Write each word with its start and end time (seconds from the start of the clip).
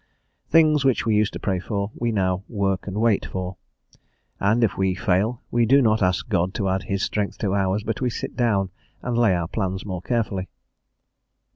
Things 0.49 0.83
which 0.83 1.05
we 1.05 1.13
used 1.15 1.31
to 1.33 1.39
pray 1.39 1.59
for, 1.59 1.91
we 1.93 2.11
now 2.11 2.41
work 2.49 2.87
and 2.87 2.97
wait 2.99 3.23
for, 3.23 3.57
and 4.39 4.63
if 4.63 4.75
we 4.75 4.95
fail 4.95 5.43
we 5.51 5.67
do 5.67 5.79
not 5.79 6.01
ask 6.01 6.27
God 6.27 6.55
to 6.55 6.69
add 6.69 6.81
his 6.81 7.03
strength 7.03 7.37
to 7.37 7.53
ours, 7.53 7.83
but 7.83 8.01
we 8.01 8.09
sit 8.09 8.35
down 8.35 8.71
and 9.03 9.15
lay 9.15 9.35
our 9.35 9.47
plans 9.47 9.85
more 9.85 10.01
carefully. 10.01 10.49